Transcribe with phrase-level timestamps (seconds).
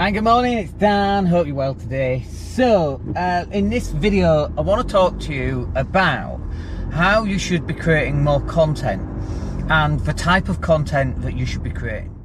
[0.00, 1.26] Hi, good morning, it's Dan.
[1.26, 2.24] Hope you're well today.
[2.30, 6.40] So, uh, in this video, I want to talk to you about
[6.90, 9.02] how you should be creating more content
[9.68, 12.18] and the type of content that you should be creating.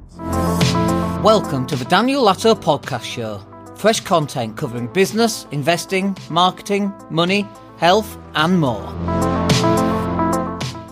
[1.22, 3.42] Welcome to the Daniel Latto Podcast Show.
[3.76, 7.46] Fresh content covering business, investing, marketing, money,
[7.76, 8.88] health, and more.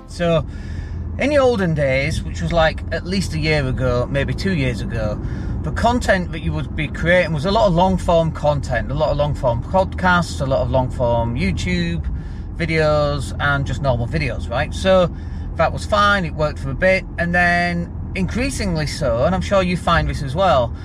[0.07, 0.47] So,
[1.19, 4.83] in the olden days, which was like at least a year ago, maybe two years
[4.83, 5.19] ago,
[5.65, 8.95] the content that you would be creating was a lot of long form content, a
[8.95, 12.07] lot of long form podcasts, a lot of long form YouTube
[12.57, 14.75] videos, and just normal videos, right?
[14.75, 15.11] So
[15.55, 19.63] that was fine, it worked for a bit, and then increasingly so, and I'm sure
[19.63, 20.77] you find this as well,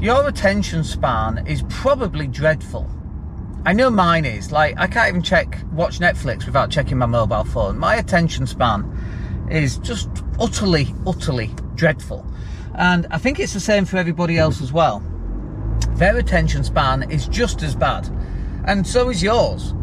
[0.00, 2.90] your attention span is probably dreadful.
[3.66, 4.50] I know mine is.
[4.50, 7.78] Like, I can't even check, watch Netflix without checking my mobile phone.
[7.78, 10.08] My attention span is just
[10.40, 12.26] utterly, utterly dreadful.
[12.74, 15.02] And I think it's the same for everybody else as well.
[15.94, 18.08] Their attention span is just as bad,
[18.64, 19.74] and so is yours.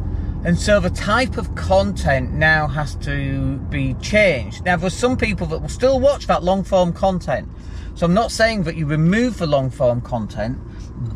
[0.44, 4.64] And so the type of content now has to be changed.
[4.64, 7.50] Now, there's some people that will still watch that long form content.
[7.96, 10.58] So I'm not saying that you remove the long form content,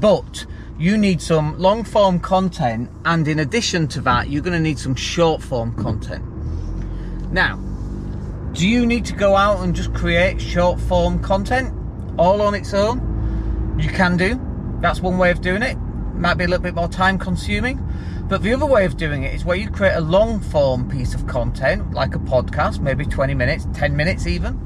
[0.02, 0.46] but
[0.78, 4.78] you need some long form content, and in addition to that, you're going to need
[4.78, 6.24] some short form content.
[7.32, 7.58] Now,
[8.54, 11.74] do you need to go out and just create short form content
[12.20, 13.76] all on its own?
[13.80, 14.40] You can do.
[14.80, 15.76] That's one way of doing it.
[16.14, 17.84] Might be a little bit more time consuming.
[18.28, 21.16] But the other way of doing it is where you create a long form piece
[21.16, 24.60] of content, like a podcast, maybe 20 minutes, 10 minutes even.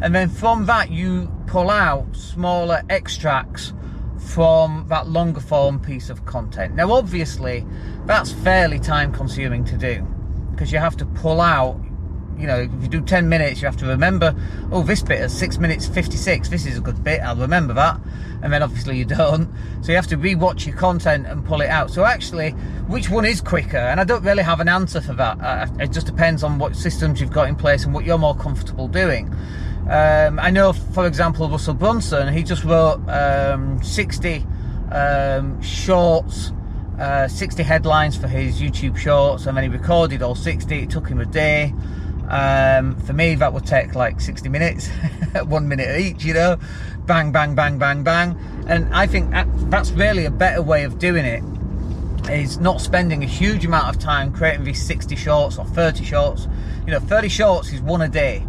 [0.00, 3.74] And then from that, you pull out smaller extracts
[4.18, 6.74] from that longer form piece of content.
[6.74, 7.66] Now, obviously,
[8.06, 10.06] that's fairly time consuming to do
[10.50, 11.78] because you have to pull out
[12.38, 14.34] you know, if you do 10 minutes, you have to remember,
[14.70, 18.00] oh, this bit is 6 minutes 56, this is a good bit, I'll remember that.
[18.42, 19.52] And then obviously you don't.
[19.82, 21.90] So you have to re-watch your content and pull it out.
[21.90, 22.50] So actually,
[22.88, 23.76] which one is quicker?
[23.76, 25.70] And I don't really have an answer for that.
[25.80, 28.88] It just depends on what systems you've got in place and what you're more comfortable
[28.88, 29.34] doing.
[29.88, 34.44] Um, I know, for example, Russell Brunson, he just wrote um, 60
[34.90, 36.52] um, shorts.
[36.98, 40.78] Uh, 60 headlines for his YouTube shorts, and then he recorded all 60.
[40.78, 41.74] It took him a day.
[42.28, 44.88] Um, for me, that would take like 60 minutes,
[45.44, 46.58] one minute each, you know,
[47.06, 48.36] bang, bang, bang, bang, bang.
[48.68, 49.30] And I think
[49.70, 51.42] that's really a better way of doing it
[52.30, 56.48] is not spending a huge amount of time creating these 60 shorts or 30 shorts.
[56.84, 58.44] You know, 30 shorts is one a day.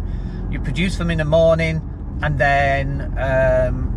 [0.50, 1.82] You produce them in the morning
[2.22, 3.87] and then um,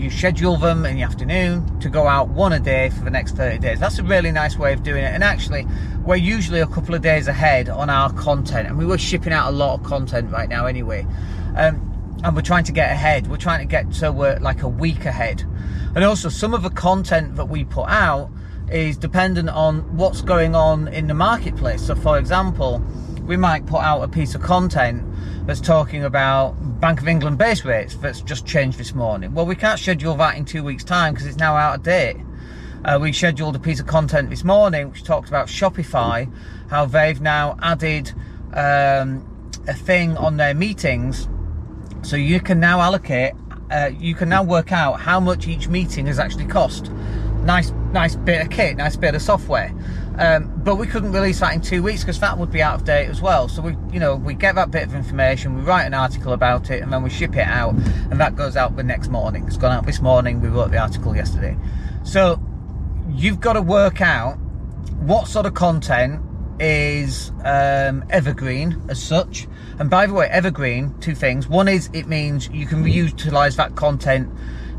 [0.00, 3.36] you schedule them in the afternoon to go out one a day for the next
[3.36, 3.78] 30 days.
[3.78, 5.12] That's a really nice way of doing it.
[5.14, 5.66] And actually,
[6.04, 9.48] we're usually a couple of days ahead on our content, and we were shipping out
[9.48, 11.06] a lot of content right now anyway.
[11.56, 11.86] Um,
[12.22, 13.28] and we're trying to get ahead.
[13.28, 15.42] We're trying to get to uh, like a week ahead.
[15.94, 18.30] And also, some of the content that we put out
[18.70, 21.82] is dependent on what's going on in the marketplace.
[21.86, 22.84] So, for example,
[23.30, 25.04] we might put out a piece of content
[25.46, 29.32] that's talking about Bank of England base rates that's just changed this morning.
[29.32, 32.16] Well, we can't schedule that in two weeks' time because it's now out of date.
[32.84, 36.28] Uh, we scheduled a piece of content this morning which talked about Shopify,
[36.70, 38.12] how they've now added
[38.52, 39.24] um,
[39.68, 41.28] a thing on their meetings
[42.02, 43.34] so you can now allocate,
[43.70, 46.90] uh, you can now work out how much each meeting has actually cost.
[47.44, 49.72] Nice, nice bit of kit, nice bit of software.
[50.20, 52.84] Um, but we couldn't release that in two weeks because that would be out of
[52.84, 53.48] date as well.
[53.48, 56.70] So we, you know, we get that bit of information, we write an article about
[56.70, 57.72] it, and then we ship it out,
[58.10, 59.46] and that goes out the next morning.
[59.46, 60.42] It's gone out this morning.
[60.42, 61.56] We wrote the article yesterday.
[62.04, 62.38] So
[63.08, 64.34] you've got to work out
[65.00, 66.20] what sort of content
[66.60, 69.48] is um, evergreen as such.
[69.78, 71.48] And by the way, evergreen, two things.
[71.48, 74.30] One is it means you can reutilize that content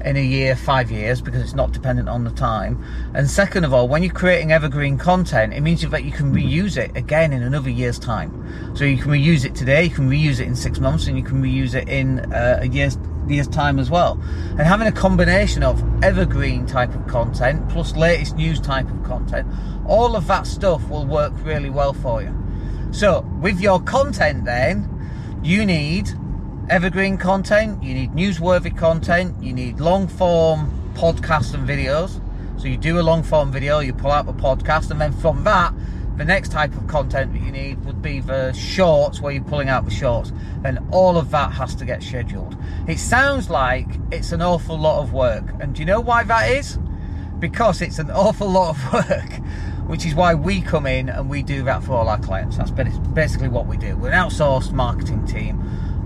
[0.06, 2.84] in a year, five years, because it's not dependent on the time.
[3.14, 6.78] And second of all, when you're creating evergreen content, it means that you can reuse
[6.78, 8.76] it again in another year's time.
[8.76, 11.24] So you can reuse it today, you can reuse it in six months, and you
[11.24, 12.98] can reuse it in uh, a year's
[13.28, 14.20] year's time as well.
[14.52, 19.48] And having a combination of evergreen type of content plus latest news type of content,
[19.86, 22.36] all of that stuff will work really well for you.
[22.92, 24.90] So with your content, then
[25.44, 26.12] you need
[26.70, 32.22] evergreen content, you need newsworthy content, you need long form podcasts and videos.
[32.60, 35.44] So you do a long form video, you pull out a podcast, and then from
[35.44, 35.74] that,
[36.18, 39.70] the next type of content that you need would be the shorts where you're pulling
[39.70, 40.32] out the shorts.
[40.64, 42.56] And all of that has to get scheduled.
[42.88, 45.46] It sounds like it's an awful lot of work.
[45.60, 46.78] And do you know why that is?
[47.40, 49.42] Because it's an awful lot of work
[49.92, 52.56] which is why we come in and we do that for all our clients.
[52.56, 53.98] That's basically what we do.
[53.98, 55.60] We're an outsourced marketing team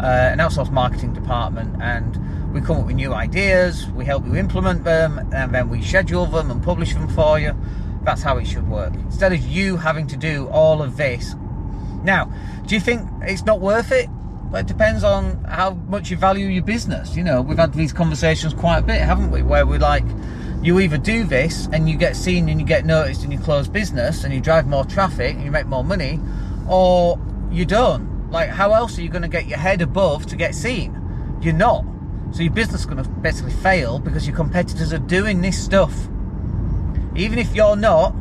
[0.06, 2.16] uh, an outsourced marketing department, and
[2.56, 6.25] We come up with new ideas, we help you implement them, and then we schedule
[6.25, 7.54] them and publish them for you.
[8.04, 8.94] That's how it should work.
[8.94, 11.36] Instead of you having to do all of this.
[12.06, 12.31] Now,
[12.66, 14.10] do you think it's not worth it?
[14.50, 17.18] Well, it depends on how much you value your business.
[17.18, 19.44] You know, we've had these conversations quite a bit, haven't we?
[19.44, 20.06] Where we're like,
[20.63, 23.68] you either do this and you get seen and you get noticed and you close
[23.68, 26.22] business and you drive more traffic and you make more money,
[26.69, 27.19] or
[27.51, 28.14] you don't.
[28.30, 31.38] Like, how else are you going to get your head above to get seen?
[31.42, 31.86] You're not.
[32.31, 35.94] So your business is going to basically fail because your competitors are doing this stuff.
[37.16, 38.13] Even if you're not,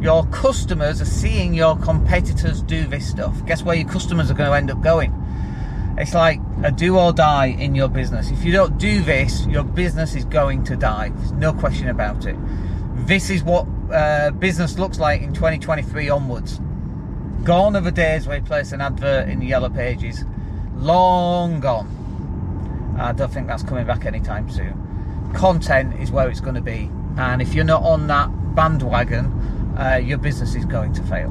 [0.00, 3.44] your customers are seeing your competitors do this stuff.
[3.46, 5.12] Guess where your customers are going to end up going?
[5.98, 8.30] It's like a do or die in your business.
[8.30, 11.10] If you don't do this, your business is going to die.
[11.10, 12.36] There's no question about it.
[13.06, 16.60] This is what uh, business looks like in 2023 onwards.
[17.44, 20.24] Gone are the days where you place an advert in the yellow pages.
[20.76, 22.96] Long gone.
[22.96, 25.32] I don't think that's coming back anytime soon.
[25.34, 29.26] Content is where it's going to be, and if you're not on that bandwagon,
[29.76, 31.30] uh, your business is going to fail.